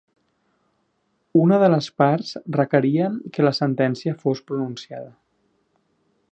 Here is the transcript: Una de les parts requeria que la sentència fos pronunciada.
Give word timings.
Una 1.41 1.59
de 1.63 1.67
les 1.73 1.89
parts 2.03 2.31
requeria 2.57 3.11
que 3.37 3.47
la 3.47 3.55
sentència 3.61 4.17
fos 4.25 4.45
pronunciada. 4.49 5.17